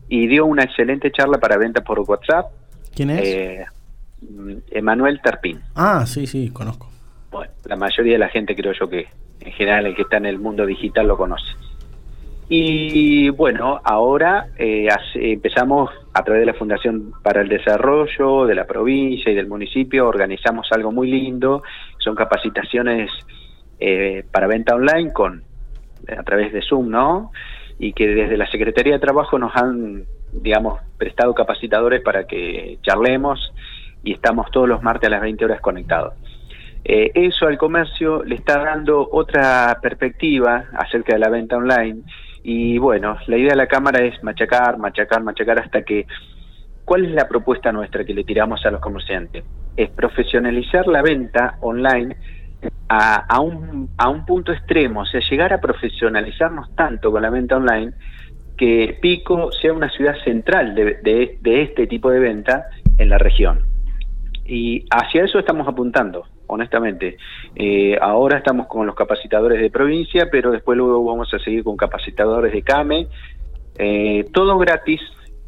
Y 0.06 0.26
dio 0.26 0.44
una 0.44 0.64
excelente 0.64 1.10
charla 1.10 1.38
para 1.38 1.56
venta 1.56 1.82
por 1.82 1.98
WhatsApp. 2.00 2.52
¿Quién 2.94 3.08
es? 3.08 3.20
Eh, 3.22 3.64
Emanuel 4.70 5.20
Tarpín. 5.22 5.62
Ah, 5.74 6.04
sí, 6.06 6.26
sí, 6.26 6.50
conozco. 6.50 6.90
Bueno, 7.30 7.52
la 7.64 7.76
mayoría 7.76 8.12
de 8.12 8.18
la 8.18 8.28
gente 8.28 8.54
creo 8.54 8.74
yo 8.78 8.86
que 8.86 9.08
en 9.40 9.52
general 9.52 9.86
el 9.86 9.96
que 9.96 10.02
está 10.02 10.18
en 10.18 10.26
el 10.26 10.38
mundo 10.38 10.66
digital 10.66 11.08
lo 11.08 11.16
conoce. 11.16 11.46
Y 12.48 13.30
bueno, 13.30 13.80
ahora 13.82 14.48
eh, 14.58 14.88
empezamos 15.14 15.90
a 16.12 16.22
través 16.22 16.42
de 16.42 16.46
la 16.46 16.54
Fundación 16.54 17.12
para 17.22 17.40
el 17.40 17.48
Desarrollo 17.48 18.46
de 18.46 18.54
la 18.54 18.66
provincia 18.66 19.32
y 19.32 19.34
del 19.34 19.48
municipio, 19.48 20.06
organizamos 20.06 20.68
algo 20.70 20.92
muy 20.92 21.10
lindo, 21.10 21.62
son 21.98 22.14
capacitaciones 22.14 23.10
eh, 23.80 24.24
para 24.30 24.46
venta 24.46 24.74
online 24.74 25.12
con 25.12 25.42
a 26.06 26.22
través 26.22 26.52
de 26.52 26.60
Zoom, 26.60 26.90
¿no? 26.90 27.32
Y 27.78 27.94
que 27.94 28.08
desde 28.08 28.36
la 28.36 28.46
Secretaría 28.50 28.92
de 28.92 28.98
Trabajo 28.98 29.38
nos 29.38 29.56
han, 29.56 30.04
digamos, 30.32 30.80
prestado 30.98 31.34
capacitadores 31.34 32.02
para 32.02 32.26
que 32.26 32.78
charlemos 32.82 33.52
y 34.04 34.12
estamos 34.12 34.50
todos 34.50 34.68
los 34.68 34.82
martes 34.82 35.08
a 35.08 35.10
las 35.10 35.22
20 35.22 35.46
horas 35.46 35.60
conectados. 35.62 36.12
Eh, 36.84 37.10
eso 37.14 37.46
al 37.46 37.56
comercio 37.56 38.22
le 38.22 38.34
está 38.34 38.62
dando 38.62 39.08
otra 39.10 39.78
perspectiva 39.80 40.66
acerca 40.74 41.14
de 41.14 41.18
la 41.18 41.30
venta 41.30 41.56
online 41.56 42.02
y 42.44 42.78
bueno, 42.78 43.16
la 43.26 43.38
idea 43.38 43.50
de 43.50 43.56
la 43.56 43.66
Cámara 43.66 44.04
es 44.04 44.22
machacar, 44.22 44.78
machacar, 44.78 45.22
machacar 45.24 45.58
hasta 45.58 45.82
que... 45.82 46.06
¿Cuál 46.84 47.06
es 47.06 47.12
la 47.12 47.26
propuesta 47.26 47.72
nuestra 47.72 48.04
que 48.04 48.12
le 48.12 48.24
tiramos 48.24 48.64
a 48.66 48.70
los 48.70 48.80
comerciantes? 48.82 49.42
Es 49.74 49.88
profesionalizar 49.88 50.86
la 50.86 51.00
venta 51.00 51.56
online 51.62 52.14
a, 52.90 53.24
a, 53.26 53.40
un, 53.40 53.88
a 53.96 54.10
un 54.10 54.26
punto 54.26 54.52
extremo, 54.52 55.00
o 55.00 55.06
sea, 55.06 55.20
llegar 55.20 55.54
a 55.54 55.60
profesionalizarnos 55.62 56.76
tanto 56.76 57.10
con 57.10 57.22
la 57.22 57.30
venta 57.30 57.56
online 57.56 57.92
que 58.58 58.98
Pico 59.00 59.50
sea 59.50 59.72
una 59.72 59.88
ciudad 59.88 60.14
central 60.24 60.74
de, 60.74 60.98
de, 61.02 61.38
de 61.40 61.62
este 61.62 61.86
tipo 61.86 62.10
de 62.10 62.20
venta 62.20 62.66
en 62.98 63.08
la 63.08 63.16
región. 63.16 63.64
Y 64.44 64.84
hacia 64.90 65.24
eso 65.24 65.38
estamos 65.38 65.66
apuntando 65.66 66.26
honestamente. 66.54 67.16
Eh, 67.54 67.96
ahora 68.00 68.38
estamos 68.38 68.66
con 68.66 68.86
los 68.86 68.94
capacitadores 68.94 69.60
de 69.60 69.70
provincia, 69.70 70.28
pero 70.30 70.50
después 70.50 70.76
luego 70.78 71.04
vamos 71.04 71.32
a 71.34 71.38
seguir 71.38 71.62
con 71.62 71.76
capacitadores 71.76 72.52
de 72.52 72.62
CAME. 72.62 73.06
Eh, 73.76 74.26
todo 74.32 74.56
gratis, 74.58 75.00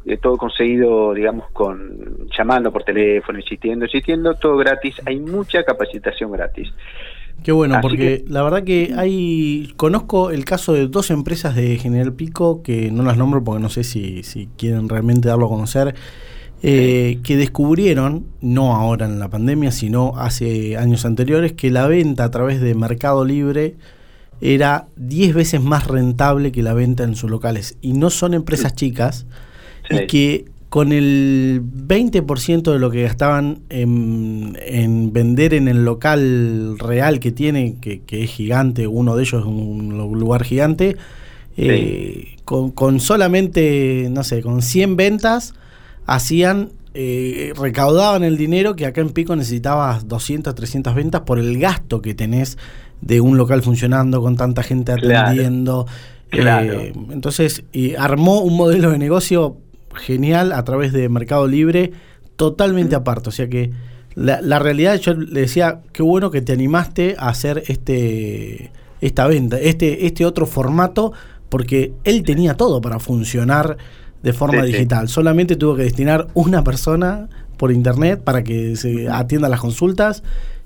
eh, 0.05 0.17
todo 0.17 0.37
conseguido, 0.37 1.13
digamos, 1.13 1.49
con 1.51 2.27
llamando 2.37 2.71
por 2.71 2.83
teléfono, 2.83 3.39
insistiendo, 3.39 3.85
insistiendo, 3.85 4.35
todo 4.35 4.57
gratis. 4.57 5.01
Hay 5.05 5.19
mucha 5.19 5.63
capacitación 5.63 6.31
gratis. 6.31 6.71
Qué 7.43 7.51
bueno, 7.51 7.75
Así 7.75 7.81
porque 7.83 7.97
que, 7.97 8.25
la 8.27 8.43
verdad 8.43 8.63
que 8.63 8.93
hay. 8.97 9.71
Conozco 9.77 10.31
el 10.31 10.43
caso 10.43 10.73
de 10.73 10.87
dos 10.87 11.11
empresas 11.11 11.55
de 11.55 11.77
General 11.77 12.13
Pico, 12.13 12.63
que 12.63 12.89
no 12.91 13.03
las 13.03 13.17
nombro 13.17 13.43
porque 13.43 13.61
no 13.61 13.69
sé 13.69 13.83
si, 13.83 14.23
si 14.23 14.47
quieren 14.57 14.89
realmente 14.89 15.29
darlo 15.29 15.45
a 15.45 15.49
conocer 15.49 15.93
eh, 16.63 17.19
que 17.23 17.37
descubrieron, 17.37 18.25
no 18.41 18.75
ahora 18.75 19.05
en 19.05 19.19
la 19.19 19.29
pandemia, 19.29 19.71
sino 19.71 20.13
hace 20.17 20.77
años 20.77 21.05
anteriores, 21.05 21.53
que 21.53 21.69
la 21.69 21.87
venta 21.87 22.23
a 22.23 22.31
través 22.31 22.61
de 22.61 22.73
Mercado 22.73 23.25
Libre 23.25 23.75
era 24.41 24.87
10 24.95 25.33
veces 25.33 25.61
más 25.61 25.87
rentable 25.87 26.51
que 26.51 26.63
la 26.63 26.73
venta 26.73 27.03
en 27.03 27.15
sus 27.15 27.29
locales. 27.29 27.77
Y 27.81 27.93
no 27.93 28.09
son 28.09 28.33
empresas 28.33 28.75
chicas, 28.75 29.25
sí. 29.89 29.95
y 29.95 30.07
que 30.07 30.45
con 30.69 30.91
el 30.91 31.61
20% 31.63 32.73
de 32.73 32.79
lo 32.79 32.91
que 32.91 33.03
gastaban 33.03 33.59
en, 33.69 34.57
en, 34.65 35.13
vender 35.13 35.53
en 35.53 35.67
el 35.67 35.85
local 35.85 36.77
real 36.77 37.19
que 37.19 37.31
tiene, 37.31 37.75
que, 37.79 38.01
que, 38.01 38.23
es 38.23 38.31
gigante, 38.31 38.85
uno 38.85 39.15
de 39.15 39.23
ellos 39.23 39.41
es 39.41 39.47
un 39.47 39.97
lugar 40.19 40.43
gigante, 40.43 40.97
eh, 41.55 42.35
con, 42.43 42.71
con 42.71 42.99
solamente, 42.99 44.09
no 44.11 44.23
sé, 44.23 44.41
con 44.41 44.61
100 44.61 44.97
ventas, 44.97 45.53
hacían, 46.07 46.71
eh, 46.95 47.53
recaudaban 47.55 48.23
el 48.23 48.37
dinero 48.37 48.75
que 48.75 48.87
acá 48.87 49.01
en 49.01 49.11
Pico 49.11 49.35
necesitabas 49.35 50.07
200, 50.07 50.55
300 50.55 50.95
ventas 50.95 51.21
por 51.21 51.37
el 51.37 51.59
gasto 51.59 52.01
que 52.01 52.15
tenés 52.15 52.57
de 53.01 53.21
un 53.21 53.37
local 53.37 53.61
funcionando 53.61 54.21
con 54.21 54.35
tanta 54.35 54.63
gente 54.63 54.93
atendiendo. 54.93 55.85
Claro. 56.29 56.81
Eh, 56.81 56.93
entonces, 57.11 57.63
y 57.71 57.93
armó 57.93 58.39
un 58.39 58.57
modelo 58.57 58.89
de 58.89 58.97
negocio 58.97 59.57
genial 59.93 60.51
a 60.51 60.63
través 60.63 60.91
de 60.91 61.07
Mercado 61.09 61.47
Libre, 61.47 61.91
totalmente 62.35 62.95
aparte. 62.95 63.29
O 63.29 63.31
sea 63.31 63.47
que 63.47 63.71
la, 64.15 64.41
la, 64.41 64.57
realidad, 64.57 64.95
yo 64.95 65.13
le 65.13 65.41
decía, 65.41 65.81
qué 65.91 66.01
bueno 66.01 66.31
que 66.31 66.41
te 66.41 66.53
animaste 66.53 67.15
a 67.19 67.29
hacer 67.29 67.63
este 67.67 68.71
esta 69.01 69.27
venta, 69.27 69.59
este, 69.59 70.05
este 70.05 70.25
otro 70.25 70.45
formato, 70.45 71.13
porque 71.49 71.93
él 72.03 72.23
tenía 72.23 72.55
todo 72.55 72.81
para 72.81 72.99
funcionar 72.99 73.77
de 74.27 74.33
forma 74.33 74.61
sí, 74.63 74.73
digital. 74.73 75.07
Sí. 75.07 75.13
Solamente 75.13 75.55
tuvo 75.55 75.77
que 75.77 75.83
destinar 75.83 76.27
una 76.33 76.63
persona 76.63 77.29
por 77.57 77.71
internet 77.71 78.21
para 78.23 78.43
que 78.43 78.75
se 78.75 79.07
atienda 79.09 79.47
las 79.47 79.61
consultas 79.61 80.21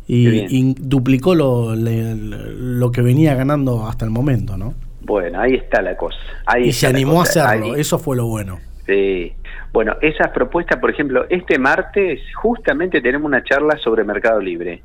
y, 0.07 0.27
y 0.49 0.75
duplicó 0.79 1.35
lo, 1.35 1.75
le, 1.75 2.15
lo 2.15 2.91
que 2.91 3.01
venía 3.01 3.35
ganando 3.35 3.87
hasta 3.87 4.03
el 4.03 4.11
momento, 4.11 4.57
¿no? 4.57 4.73
Bueno, 5.01 5.39
ahí 5.39 5.53
está 5.53 5.81
la 5.81 5.95
cosa. 5.95 6.17
Ahí 6.45 6.69
y 6.69 6.71
se 6.73 6.87
animó 6.87 7.19
a 7.19 7.23
hacerlo, 7.23 7.73
ahí. 7.73 7.79
eso 7.79 7.99
fue 7.99 8.17
lo 8.17 8.25
bueno. 8.25 8.59
Sí. 8.87 9.33
Bueno, 9.71 9.95
esas 10.01 10.31
propuestas, 10.31 10.79
por 10.79 10.89
ejemplo, 10.89 11.25
este 11.29 11.59
martes 11.59 12.19
justamente 12.35 12.99
tenemos 12.99 13.27
una 13.27 13.43
charla 13.43 13.77
sobre 13.77 14.03
Mercado 14.03 14.41
Libre. 14.41 14.81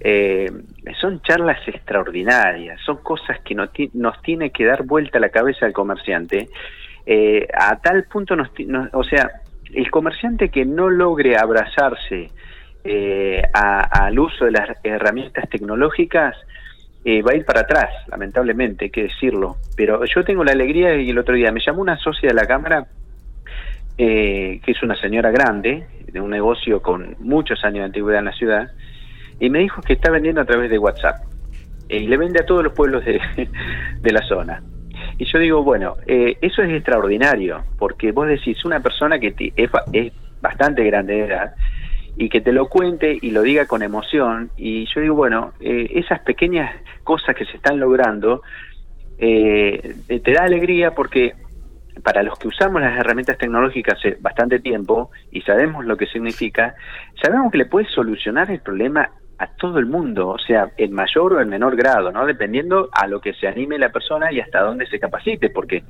Eh, 0.00 0.50
son 1.00 1.22
charlas 1.22 1.58
extraordinarias, 1.66 2.80
son 2.84 2.98
cosas 2.98 3.38
que 3.44 3.54
nos, 3.54 3.70
nos 3.94 4.20
tiene 4.22 4.50
que 4.50 4.64
dar 4.64 4.82
vuelta 4.82 5.18
la 5.18 5.30
cabeza 5.30 5.64
al 5.64 5.72
comerciante 5.72 6.48
eh, 7.06 7.46
a 7.54 7.76
tal 7.80 8.04
punto, 8.04 8.34
nos, 8.34 8.48
nos, 8.66 8.88
o 8.92 9.04
sea, 9.04 9.30
el 9.72 9.90
comerciante 9.90 10.48
que 10.48 10.64
no 10.64 10.90
logre 10.90 11.36
abrazarse 11.36 12.30
eh, 12.84 13.42
al 13.52 14.18
uso 14.18 14.44
de 14.44 14.52
las 14.52 14.78
herramientas 14.84 15.48
tecnológicas 15.48 16.36
eh, 17.04 17.22
va 17.22 17.32
a 17.32 17.36
ir 17.36 17.44
para 17.44 17.60
atrás, 17.60 17.90
lamentablemente, 18.08 18.86
hay 18.86 18.90
que 18.90 19.04
decirlo. 19.04 19.56
Pero 19.76 20.04
yo 20.04 20.24
tengo 20.24 20.44
la 20.44 20.52
alegría 20.52 20.96
y 20.96 21.10
el 21.10 21.18
otro 21.18 21.34
día 21.34 21.52
me 21.52 21.60
llamó 21.64 21.82
una 21.82 21.96
socia 21.98 22.28
de 22.28 22.34
la 22.34 22.46
Cámara, 22.46 22.86
eh, 23.98 24.60
que 24.64 24.72
es 24.72 24.82
una 24.82 24.96
señora 24.96 25.30
grande, 25.30 25.86
de 26.12 26.20
un 26.20 26.30
negocio 26.30 26.82
con 26.82 27.16
muchos 27.20 27.64
años 27.64 27.78
de 27.78 27.84
antigüedad 27.84 28.20
en 28.20 28.24
la 28.24 28.32
ciudad, 28.32 28.70
y 29.38 29.50
me 29.50 29.60
dijo 29.60 29.80
que 29.82 29.92
está 29.92 30.10
vendiendo 30.10 30.40
a 30.40 30.44
través 30.44 30.70
de 30.70 30.78
WhatsApp. 30.78 31.16
y 31.88 32.06
le 32.06 32.16
vende 32.16 32.40
a 32.42 32.46
todos 32.46 32.64
los 32.64 32.72
pueblos 32.72 33.04
de, 33.04 33.20
de 34.00 34.12
la 34.12 34.22
zona. 34.26 34.62
Y 35.18 35.24
yo 35.24 35.38
digo, 35.38 35.62
bueno, 35.62 35.96
eh, 36.06 36.36
eso 36.40 36.62
es 36.62 36.70
extraordinario, 36.70 37.64
porque 37.78 38.12
vos 38.12 38.28
decís, 38.28 38.64
una 38.64 38.80
persona 38.80 39.18
que 39.18 39.34
es, 39.56 39.70
bastante 40.40 40.84
grande 40.84 41.14
de 41.14 41.24
edad 41.24 41.54
y 42.16 42.28
que 42.28 42.40
te 42.40 42.52
lo 42.52 42.68
cuente 42.68 43.18
y 43.20 43.30
lo 43.30 43.42
diga 43.42 43.66
con 43.66 43.82
emoción, 43.82 44.50
y 44.56 44.86
yo 44.94 45.00
digo, 45.00 45.14
bueno, 45.14 45.52
eh, 45.60 45.90
esas 45.94 46.20
pequeñas 46.20 46.74
cosas 47.02 47.34
que 47.34 47.44
se 47.46 47.56
están 47.56 47.78
logrando, 47.80 48.42
eh, 49.18 49.96
te 50.06 50.32
da 50.32 50.44
alegría 50.44 50.94
porque 50.94 51.34
para 52.02 52.22
los 52.22 52.38
que 52.38 52.48
usamos 52.48 52.80
las 52.80 52.98
herramientas 52.98 53.38
tecnológicas 53.38 53.98
hace 53.98 54.18
bastante 54.20 54.60
tiempo 54.60 55.10
y 55.32 55.40
sabemos 55.42 55.84
lo 55.84 55.96
que 55.96 56.06
significa, 56.06 56.74
sabemos 57.22 57.50
que 57.50 57.58
le 57.58 57.66
puedes 57.66 57.90
solucionar 57.90 58.50
el 58.50 58.60
problema 58.60 59.10
a 59.38 59.46
todo 59.48 59.78
el 59.78 59.86
mundo, 59.86 60.28
o 60.28 60.38
sea, 60.38 60.70
en 60.76 60.92
mayor 60.92 61.34
o 61.34 61.40
en 61.40 61.48
menor 61.48 61.76
grado, 61.76 62.10
¿no? 62.10 62.24
Dependiendo 62.24 62.88
a 62.92 63.06
lo 63.06 63.20
que 63.20 63.34
se 63.34 63.46
anime 63.46 63.78
la 63.78 63.90
persona 63.90 64.32
y 64.32 64.40
hasta 64.40 64.60
dónde 64.60 64.86
se 64.86 64.98
capacite, 64.98 65.50
porque 65.50 65.84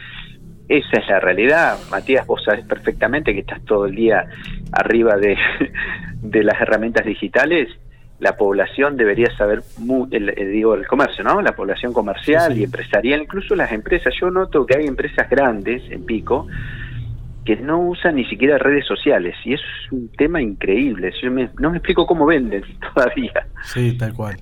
esa 0.69 0.99
es 0.99 1.09
la 1.09 1.21
realidad. 1.21 1.79
Matías, 1.91 2.27
vos 2.27 2.43
sabés 2.45 2.67
perfectamente 2.67 3.33
que 3.33 3.41
estás 3.41 3.65
todo 3.65 3.87
el 3.87 3.95
día 3.95 4.27
arriba 4.73 5.17
de, 5.17 5.37
de 6.23 6.43
las 6.43 6.61
herramientas 6.61 7.07
digitales. 7.07 7.69
La 8.19 8.37
población 8.37 8.97
debería 8.97 9.31
saber, 9.37 9.63
muy, 9.79 10.09
el, 10.11 10.31
el, 10.31 10.51
digo, 10.51 10.75
el 10.75 10.87
comercio, 10.87 11.23
¿no? 11.23 11.41
La 11.43 11.53
población 11.53 11.93
comercial 11.93 12.49
sí, 12.49 12.55
sí. 12.55 12.61
y 12.61 12.65
empresarial, 12.65 13.23
incluso 13.23 13.55
las 13.55 13.71
empresas. 13.71 14.13
Yo 14.19 14.31
noto 14.31 14.67
que 14.67 14.79
hay 14.79 14.87
empresas 14.87 15.29
grandes 15.29 15.83
en 15.91 16.05
Pico 16.05 16.49
que 17.47 17.57
no 17.57 17.79
usan 17.79 18.17
ni 18.17 18.27
siquiera 18.27 18.59
redes 18.59 18.85
sociales 18.87 19.35
y 19.45 19.55
eso 19.55 19.65
es 19.65 19.93
un 19.93 20.09
tema 20.09 20.43
increíble. 20.43 21.13
Yo 21.23 21.31
me, 21.31 21.49
no 21.59 21.71
me 21.71 21.79
explico 21.79 22.07
cómo 22.07 22.27
venden 22.27 22.63
todavía. 22.95 23.47
Sí, 23.65 23.97
tal 23.97 24.13
cual. 24.13 24.37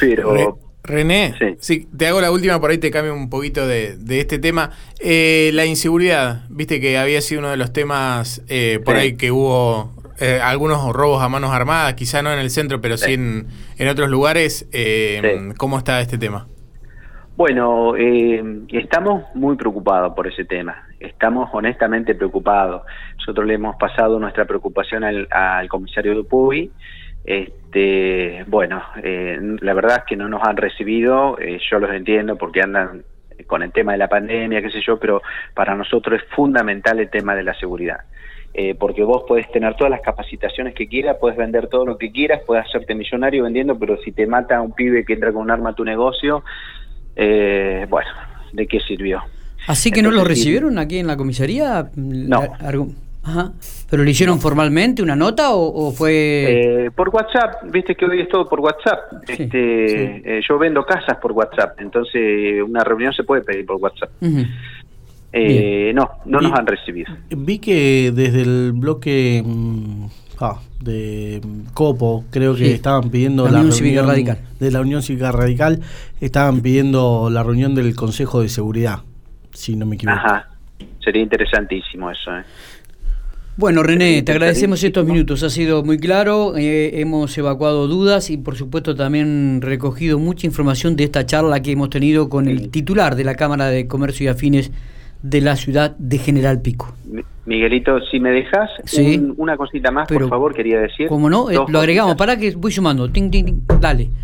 Pero... 0.00 0.34
Re 0.34 0.46
René, 0.82 1.34
sí. 1.38 1.56
sí. 1.60 1.88
te 1.94 2.06
hago 2.06 2.22
la 2.22 2.32
última, 2.32 2.58
por 2.58 2.70
ahí 2.70 2.78
te 2.78 2.90
cambio 2.90 3.14
un 3.14 3.28
poquito 3.28 3.66
de, 3.66 3.96
de 3.98 4.20
este 4.20 4.38
tema. 4.38 4.70
Eh, 4.98 5.50
la 5.52 5.66
inseguridad, 5.66 6.46
viste 6.48 6.80
que 6.80 6.96
había 6.96 7.20
sido 7.20 7.40
uno 7.40 7.50
de 7.50 7.58
los 7.58 7.72
temas 7.72 8.42
eh, 8.48 8.80
por 8.82 8.94
sí. 8.94 9.00
ahí 9.00 9.16
que 9.16 9.30
hubo 9.30 9.92
eh, 10.20 10.40
algunos 10.42 10.92
robos 10.94 11.22
a 11.22 11.28
manos 11.28 11.50
armadas, 11.50 11.94
quizá 11.94 12.22
no 12.22 12.32
en 12.32 12.38
el 12.38 12.50
centro, 12.50 12.80
pero 12.80 12.96
sí, 12.96 13.12
en, 13.12 13.48
en, 13.78 13.88
otros 13.88 14.08
lugares. 14.08 14.66
Eh, 14.72 15.52
¿Cómo 15.58 15.78
está 15.78 16.00
este 16.00 16.16
tema? 16.16 16.46
Bueno, 17.40 17.96
eh, 17.96 18.44
estamos 18.68 19.34
muy 19.34 19.56
preocupados 19.56 20.12
por 20.12 20.26
ese 20.26 20.44
tema. 20.44 20.86
Estamos 21.00 21.48
honestamente 21.54 22.14
preocupados. 22.14 22.82
Nosotros 23.16 23.46
le 23.46 23.54
hemos 23.54 23.76
pasado 23.76 24.18
nuestra 24.18 24.44
preocupación 24.44 25.04
al, 25.04 25.26
al 25.30 25.66
comisario 25.66 26.14
Dupuy. 26.14 26.70
Este, 27.24 28.44
bueno, 28.46 28.82
eh, 29.02 29.38
la 29.58 29.72
verdad 29.72 30.00
es 30.00 30.04
que 30.06 30.16
no 30.16 30.28
nos 30.28 30.46
han 30.46 30.58
recibido. 30.58 31.38
Eh, 31.38 31.58
yo 31.70 31.78
los 31.78 31.90
entiendo 31.92 32.36
porque 32.36 32.60
andan 32.60 33.04
con 33.46 33.62
el 33.62 33.72
tema 33.72 33.92
de 33.92 33.98
la 33.98 34.08
pandemia, 34.08 34.60
qué 34.60 34.68
sé 34.68 34.82
yo, 34.86 34.98
pero 34.98 35.22
para 35.54 35.74
nosotros 35.74 36.20
es 36.20 36.28
fundamental 36.36 37.00
el 37.00 37.08
tema 37.08 37.34
de 37.34 37.44
la 37.44 37.54
seguridad. 37.54 38.00
Eh, 38.52 38.74
porque 38.74 39.02
vos 39.02 39.24
podés 39.26 39.50
tener 39.50 39.76
todas 39.76 39.92
las 39.92 40.02
capacitaciones 40.02 40.74
que 40.74 40.88
quieras, 40.88 41.16
puedes 41.18 41.38
vender 41.38 41.68
todo 41.68 41.86
lo 41.86 41.96
que 41.96 42.12
quieras, 42.12 42.42
puedes 42.44 42.66
hacerte 42.66 42.94
millonario 42.94 43.44
vendiendo, 43.44 43.78
pero 43.78 43.96
si 43.98 44.12
te 44.12 44.26
mata 44.26 44.60
un 44.60 44.72
pibe 44.72 45.06
que 45.06 45.14
entra 45.14 45.32
con 45.32 45.42
un 45.42 45.50
arma 45.50 45.70
a 45.70 45.74
tu 45.74 45.84
negocio, 45.84 46.42
eh, 47.22 47.86
bueno, 47.88 48.08
¿de 48.52 48.66
qué 48.66 48.80
sirvió? 48.80 49.20
¿Así 49.66 49.90
que 49.90 50.00
no 50.00 50.10
lo 50.10 50.24
recibieron 50.24 50.78
aquí 50.78 50.98
en 50.98 51.06
la 51.06 51.18
comisaría? 51.18 51.90
No. 51.94 52.42
Ajá. 53.22 53.52
¿Pero 53.90 54.02
lo 54.02 54.08
hicieron 54.08 54.40
formalmente 54.40 55.02
una 55.02 55.14
nota 55.14 55.50
o, 55.52 55.92
fue...? 55.92 56.86
Eh, 56.86 56.90
por 56.90 57.10
WhatsApp, 57.10 57.64
viste 57.70 57.94
que 57.94 58.06
hoy 58.06 58.22
es 58.22 58.28
todo 58.30 58.48
por 58.48 58.60
WhatsApp. 58.60 59.12
este, 59.28 60.38
eh, 60.38 60.40
yo 60.48 60.58
vendo 60.58 60.82
casas 60.86 61.18
por 61.20 61.32
WhatsApp, 61.32 61.78
entonces 61.78 62.62
una 62.66 62.82
reunión 62.82 63.12
se 63.12 63.24
puede 63.24 63.42
pedir 63.42 63.66
por 63.66 63.76
WhatsApp. 63.76 64.10
eh, 65.32 65.92
no, 65.94 66.10
no 66.24 66.40
nos 66.40 66.58
han 66.58 66.66
recibido. 66.66 67.12
Vi 67.28 67.58
que 67.58 68.10
desde 68.14 68.40
el 68.40 68.72
bloque 68.72 69.42
mm, 69.44 70.06
ah, 70.40 70.60
de 70.80 71.40
Copo, 71.74 72.24
creo 72.30 72.54
que 72.54 72.72
estaban 72.72 73.10
pidiendo 73.10 73.48
la, 73.48 73.58
Unión 73.60 73.72
Cívica 73.72 74.02
Radical. 74.02 74.38
De 74.58 74.70
la 74.70 74.80
Unión 74.80 75.02
Cívica 75.02 75.32
Radical, 75.32 75.80
estaban 76.20 76.60
pidiendo 76.60 77.28
la 77.30 77.42
reunión 77.42 77.74
del 77.74 77.94
Consejo 77.94 78.42
de 78.42 78.48
Seguridad, 78.48 79.00
si 79.52 79.76
no 79.76 79.86
me 79.86 79.96
equivoco. 79.96 80.18
Ajá, 80.18 80.48
sería 81.02 81.22
interesantísimo 81.22 82.10
eso. 82.10 82.36
¿eh? 82.36 82.42
Bueno, 83.60 83.82
René, 83.82 84.22
te 84.22 84.32
agradecemos 84.32 84.82
estos 84.82 85.04
minutos, 85.04 85.42
ha 85.42 85.50
sido 85.50 85.84
muy 85.84 85.98
claro, 85.98 86.56
eh, 86.56 86.98
hemos 87.00 87.36
evacuado 87.36 87.88
dudas 87.88 88.30
y 88.30 88.38
por 88.38 88.56
supuesto 88.56 88.94
también 88.94 89.60
recogido 89.60 90.18
mucha 90.18 90.46
información 90.46 90.96
de 90.96 91.04
esta 91.04 91.26
charla 91.26 91.60
que 91.60 91.72
hemos 91.72 91.90
tenido 91.90 92.30
con 92.30 92.48
el 92.48 92.70
titular 92.70 93.16
de 93.16 93.24
la 93.24 93.34
Cámara 93.34 93.66
de 93.66 93.86
Comercio 93.86 94.24
y 94.24 94.28
Afines 94.28 94.70
de 95.22 95.40
la 95.40 95.56
ciudad 95.56 95.96
de 95.98 96.18
General 96.18 96.60
Pico. 96.60 96.94
Miguelito, 97.46 98.00
si 98.02 98.20
me 98.20 98.30
dejas 98.30 98.70
una 99.36 99.56
cosita 99.56 99.90
más, 99.90 100.08
por 100.08 100.28
favor, 100.28 100.54
quería 100.54 100.80
decir. 100.80 101.08
¿Cómo 101.08 101.28
no? 101.28 101.50
Eh, 101.50 101.58
lo 101.68 101.78
agregamos, 101.78 102.14
para 102.16 102.36
que 102.36 102.54
voy 102.56 102.70
sumando. 102.70 103.10
Ting, 103.10 103.30
ting, 103.30 103.60
Dale. 103.80 104.08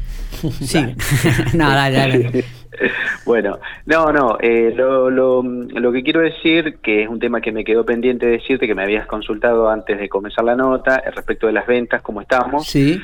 Sí. 0.61 0.79
no, 1.55 1.71
dale, 1.71 1.97
dale. 1.97 2.45
bueno, 3.25 3.59
no, 3.87 4.12
no, 4.12 4.37
eh, 4.41 4.73
lo, 4.76 5.09
lo, 5.09 5.43
lo, 5.43 5.93
que 5.93 6.03
quiero 6.03 6.21
decir, 6.21 6.79
que 6.83 7.05
es 7.05 7.09
un 7.09 7.19
tema 7.19 7.41
que 7.41 7.53
me 7.53 7.65
quedó 7.65 7.85
pendiente 7.87 8.26
de 8.26 8.33
decirte, 8.33 8.67
que 8.67 8.75
me 8.75 8.83
habías 8.83 9.07
consultado 9.07 9.71
antes 9.71 9.99
de 9.99 10.09
comenzar 10.09 10.45
la 10.45 10.55
nota, 10.55 11.03
respecto 11.15 11.47
de 11.47 11.55
las 11.55 11.67
ventas, 11.67 12.03
cómo 12.03 12.21
estamos. 12.21 12.67
Sí. 12.67 13.00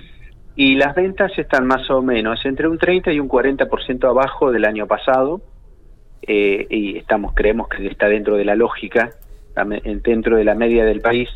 Y 0.55 0.75
las 0.75 0.95
ventas 0.95 1.33
están 1.39 1.67
más 1.67 1.89
o 1.91 2.03
menos 2.03 2.45
entre 2.45 2.69
un 2.69 2.77
30 2.77 3.13
y 3.13 3.21
un 3.21 3.29
40% 3.29 4.09
abajo 4.09 4.53
del 4.53 4.67
año 4.67 4.87
pasado, 4.87 5.41
eh, 6.27 6.67
y 6.71 6.97
estamos 6.99 7.33
creemos 7.35 7.69
que 7.69 7.87
está 7.87 8.09
dentro 8.09 8.37
de 8.37 8.45
la 8.45 8.55
lógica, 8.55 9.11
dentro 10.05 10.37
de 10.37 10.45
la 10.45 10.55
media 10.55 10.85
del 10.85 11.01
país, 11.01 11.29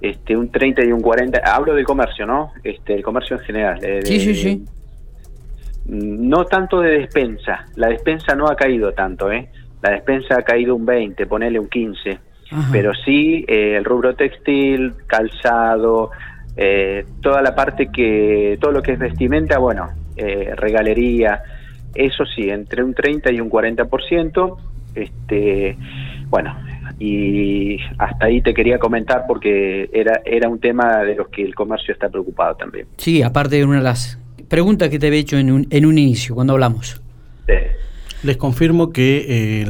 este 0.00 0.36
un 0.36 0.50
30 0.50 0.84
y 0.84 0.92
un 0.92 1.00
40, 1.00 1.40
hablo 1.44 1.74
del 1.74 1.84
comercio, 1.84 2.26
¿no? 2.26 2.52
Este, 2.64 2.94
el 2.94 3.02
comercio 3.02 3.36
en 3.36 3.42
general. 3.42 3.80
sí, 4.04 4.20
sí, 4.20 4.34
sí 4.34 4.64
no 5.90 6.44
tanto 6.44 6.80
de 6.80 6.98
despensa, 6.98 7.66
la 7.76 7.88
despensa 7.88 8.34
no 8.34 8.46
ha 8.46 8.54
caído 8.54 8.92
tanto, 8.92 9.30
¿eh? 9.32 9.48
La 9.82 9.90
despensa 9.90 10.36
ha 10.36 10.42
caído 10.42 10.76
un 10.76 10.86
20, 10.86 11.26
ponele 11.26 11.58
un 11.58 11.68
15, 11.68 12.18
pero 12.70 12.92
sí 12.94 13.44
eh, 13.48 13.76
el 13.76 13.84
rubro 13.84 14.14
textil, 14.14 14.92
calzado, 15.06 16.10
eh, 16.56 17.04
toda 17.22 17.42
la 17.42 17.54
parte 17.54 17.90
que, 17.90 18.58
todo 18.60 18.72
lo 18.72 18.82
que 18.82 18.92
es 18.92 18.98
vestimenta, 18.98 19.58
bueno, 19.58 19.88
eh, 20.16 20.52
regalería, 20.54 21.42
eso 21.94 22.24
sí, 22.26 22.48
entre 22.50 22.82
un 22.82 22.94
30 22.94 23.32
y 23.32 23.40
un 23.40 23.50
40%, 23.50 24.56
este, 24.94 25.76
bueno, 26.28 26.56
y 26.98 27.78
hasta 27.98 28.26
ahí 28.26 28.42
te 28.42 28.52
quería 28.52 28.78
comentar 28.78 29.24
porque 29.26 29.88
era, 29.92 30.20
era 30.24 30.48
un 30.48 30.60
tema 30.60 30.98
de 30.98 31.14
los 31.14 31.28
que 31.28 31.42
el 31.42 31.54
comercio 31.54 31.92
está 31.92 32.08
preocupado 32.08 32.56
también. 32.56 32.86
Sí, 32.96 33.22
aparte 33.22 33.56
de 33.56 33.64
una 33.64 33.78
de 33.78 33.84
las 33.84 34.18
pregunta 34.50 34.90
que 34.90 34.98
te 34.98 35.06
había 35.06 35.20
hecho 35.20 35.38
en 35.38 35.50
un, 35.50 35.66
en 35.70 35.86
un 35.86 35.96
inicio, 35.96 36.34
cuando 36.34 36.52
hablamos. 36.52 37.00
Les 38.22 38.36
confirmo 38.36 38.92
que 38.92 39.64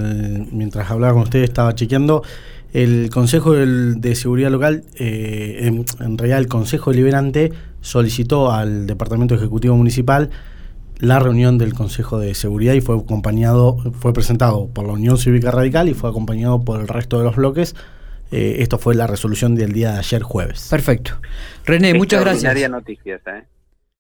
mientras 0.51 0.91
hablaba 0.91 1.13
con 1.13 1.23
ustedes 1.23 1.45
estaba 1.45 1.75
chequeando 1.75 2.23
el 2.73 3.11
Consejo 3.11 3.53
de 3.53 4.15
Seguridad 4.15 4.51
Local, 4.51 4.85
eh, 4.99 5.61
en, 5.63 6.19
realidad 6.19 6.39
el 6.39 6.49
Consejo 6.49 6.91
Deliberante 6.91 7.53
solicitó 7.81 8.53
al 8.53 8.87
Departamento 8.87 9.35
Ejecutivo 9.35 9.77
Municipal 9.77 10.31
la 11.01 11.19
reunión 11.19 11.59
del 11.59 11.75
Consejo 11.75 12.19
de 12.19 12.35
Seguridad 12.35 12.75
y 12.75 12.81
fue 12.81 12.97
acompañado, 12.97 13.79
fue 13.99 14.13
presentado 14.13 14.69
por 14.69 14.87
la 14.87 14.93
Unión 14.93 15.19
Cívica 15.19 15.51
Radical 15.51 15.89
y 15.89 15.95
fue 15.95 16.11
acompañado 16.11 16.63
por 16.65 16.81
el 16.81 16.89
resto 16.89 17.19
de 17.19 17.25
los 17.25 17.37
bloques. 17.37 17.75
Eh, 18.31 18.57
esto 18.61 18.79
fue 18.79 18.95
la 18.95 19.07
resolución 19.07 19.55
del 19.55 19.73
día 19.73 19.93
de 19.93 19.99
ayer 19.99 20.23
jueves. 20.23 20.69
Perfecto. 20.71 21.13
René, 21.65 21.95
muchas 21.95 22.21
gracias. 22.21 22.71
noticias, 22.71 23.21
¿eh? 23.27 23.45